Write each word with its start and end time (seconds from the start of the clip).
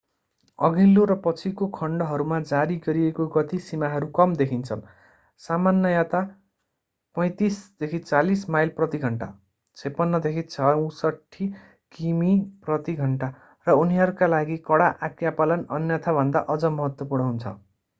अघिल्लो 0.59 1.01
र 1.09 1.15
पछिको 1.25 1.65
खण्डहरूमा 1.73 2.37
जारी 2.51 2.77
गरिएको 2.85 3.25
गति 3.35 3.59
सीमाहरू 3.65 4.07
कम 4.15 4.33
देखिन्छन्- 4.39 4.81
सामान्यतया 5.47 6.21
35-40 7.15 8.47
माइल 8.57 8.73
प्रति 8.79 9.03
घण्टा 9.03 9.29
56-64 9.77 11.51
किमी 11.91 12.33
प्रति 12.65 12.99
घण्टा- 13.05 13.33
र 13.67 13.79
उनीहरूका 13.79 14.31
लागि 14.31 14.61
कडा 14.67 14.91
आज्ञापालन 15.03 15.65
अन्यथाभन्दा 15.73 16.47
अझ 16.51 16.63
महत्त्वपूर्ण 16.73 17.31
हुन्छ। 17.31 17.57